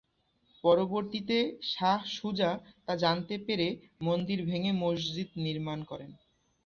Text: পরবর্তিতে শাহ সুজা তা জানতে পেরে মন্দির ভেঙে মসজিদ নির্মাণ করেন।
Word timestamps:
পরবর্তিতে 0.63 1.37
শাহ 1.71 1.99
সুজা 2.15 2.51
তা 2.85 2.93
জানতে 2.95 3.35
পেরে 3.47 3.67
মন্দির 4.01 4.39
ভেঙে 4.45 4.71
মসজিদ 4.83 5.29
নির্মাণ 5.45 5.79
করেন। 5.83 6.11